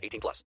[0.00, 0.44] 18 plus.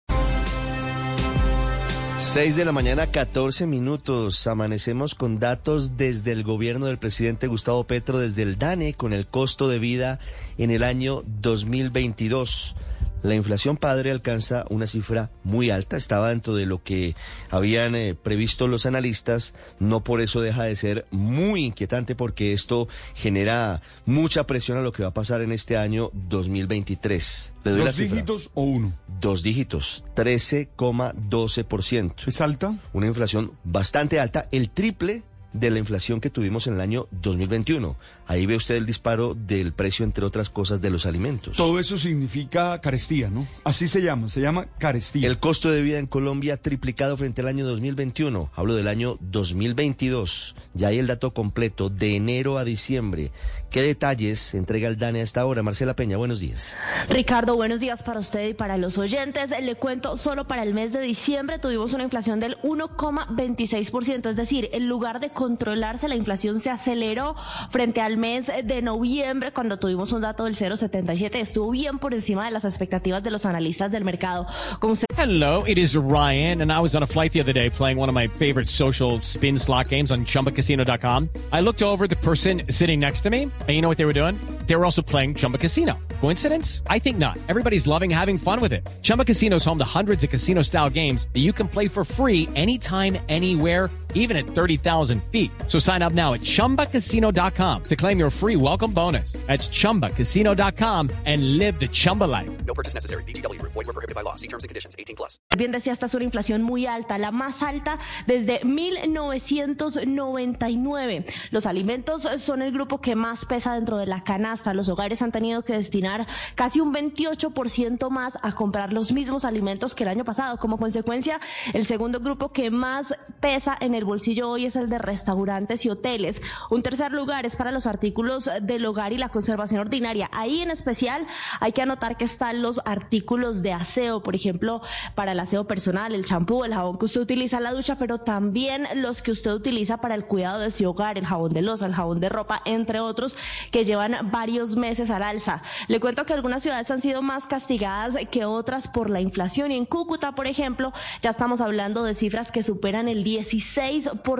[2.19, 4.47] 6 de la mañana, 14 minutos.
[4.47, 9.27] Amanecemos con datos desde el gobierno del presidente Gustavo Petro, desde el DANE, con el
[9.27, 10.21] costo de vida
[10.57, 12.77] en el año 2022.
[13.23, 17.15] La inflación padre alcanza una cifra muy alta, estaba dentro de lo que
[17.51, 22.89] habían eh, previsto los analistas, no por eso deja de ser muy inquietante porque esto
[23.15, 27.55] genera mucha presión a lo que va a pasar en este año 2023.
[27.65, 28.93] ¿Le doy ¿Dos dígitos o uno?
[29.21, 32.15] Dos dígitos, 13,12%.
[32.27, 32.79] ¿Es alta?
[32.93, 35.23] Una inflación bastante alta, el triple
[35.53, 37.97] de la inflación que tuvimos en el año 2021.
[38.27, 41.57] Ahí ve usted el disparo del precio, entre otras cosas, de los alimentos.
[41.57, 43.47] Todo eso significa carestía, ¿no?
[43.65, 45.29] Así se llama, se llama carestía.
[45.29, 48.51] El costo de vida en Colombia triplicado frente al año 2021.
[48.55, 50.57] Hablo del año 2022.
[50.75, 53.33] Ya hay el dato completo de enero a diciembre.
[53.71, 55.63] ¿Qué detalles entrega el DANE hasta ahora?
[55.63, 56.77] Marcela Peña, buenos días.
[57.09, 59.51] Ricardo, buenos días para usted y para los oyentes.
[59.51, 64.69] Le cuento, solo para el mes de diciembre tuvimos una inflación del 1,26%, es decir,
[64.73, 67.35] en lugar de controlarse, la inflación se aceleró
[67.71, 71.35] frente al mes de noviembre cuando tuvimos un dato del 0,77.
[71.35, 74.47] Estuvo bien por encima de las expectativas de los analistas del mercado.
[74.79, 75.07] Como usted...
[75.17, 78.09] Hello, it is Ryan, and I was on a flight the other day playing one
[78.09, 81.29] of my favorite social spin slot games on chumbacasino.com.
[81.53, 84.13] I looked over the person sitting next to me, and you know what they were
[84.13, 84.37] doing?
[84.67, 85.99] They were also playing Chumba Casino.
[86.21, 86.83] Coincidence?
[86.87, 87.37] I think not.
[87.49, 88.89] Everybody's loving having fun with it.
[89.03, 92.05] Chumba Casino is home to hundreds of casino style games that you can play for
[92.05, 95.51] free anytime, anywhere even at 30,000 feet.
[95.67, 99.33] So sign up now at ChumbaCasino.com to claim your free welcome bonus.
[99.47, 102.49] That's ChumbaCasino.com and live the Chumba life.
[102.65, 103.25] No purchase necessary.
[103.25, 103.61] BGW.
[103.63, 104.37] Void were prohibited by law.
[104.37, 104.97] See terms and conditions.
[104.99, 105.39] 18 plus.
[105.57, 111.27] Bien decía, esta es una inflación muy alta, la más alta desde 1999.
[111.51, 114.73] Los alimentos son el grupo que más pesa dentro de la canasta.
[114.75, 119.95] Los hogares han tenido que destinar casi un 28% más a comprar los mismos alimentos
[119.95, 120.59] que el año pasado.
[120.59, 121.41] Como consecuencia,
[121.73, 125.87] el segundo grupo que más pesa en el el bolsillo hoy es el de restaurantes
[125.87, 126.43] y hoteles.
[126.71, 130.29] Un tercer lugar es para los artículos del hogar y la conservación ordinaria.
[130.33, 131.25] Ahí en especial
[131.61, 134.83] hay que anotar que están los artículos de aseo, por ejemplo,
[135.15, 138.19] para el aseo personal, el champú, el jabón que usted utiliza en la ducha, pero
[138.19, 141.87] también los que usted utiliza para el cuidado de su hogar, el jabón de losa,
[141.87, 143.37] el jabón de ropa, entre otros,
[143.71, 145.63] que llevan varios meses al alza.
[145.87, 149.77] Le cuento que algunas ciudades han sido más castigadas que otras por la inflación y
[149.77, 150.93] en Cúcuta, por ejemplo,
[151.23, 153.92] ya estamos hablando de cifras que superan el 16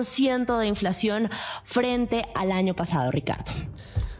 [0.03, 1.29] ciento de inflación
[1.63, 3.51] frente al año pasado, Ricardo.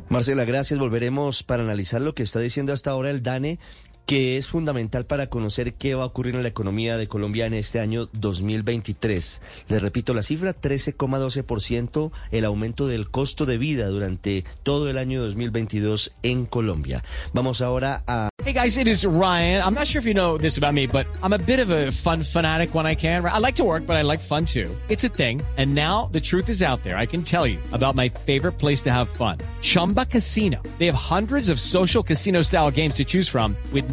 [0.09, 0.79] Marcela, gracias.
[0.79, 3.59] Volveremos para analizar lo que está diciendo hasta ahora el DANE
[4.05, 7.53] que es fundamental para conocer qué va a ocurrir en la economía de Colombia en
[7.53, 9.41] este año 2023.
[9.69, 15.21] Le repito la cifra, 13,12% el aumento del costo de vida durante todo el año
[15.21, 17.03] 2022 en Colombia.
[17.33, 18.29] Vamos ahora a...
[18.43, 19.63] Hey guys, it is Ryan.
[19.63, 21.91] I'm not sure if you know this about me, but I'm a bit of a
[21.91, 23.23] fun fanatic when I can.
[23.23, 24.69] I like to work, but I like fun too.
[24.89, 25.41] It's a thing.
[25.55, 26.97] And now the truth is out there.
[26.97, 29.37] I can tell you about my favorite place to have fun.
[29.61, 30.61] Chumba Casino.
[30.77, 33.92] They have hundreds of social casino style games to choose from with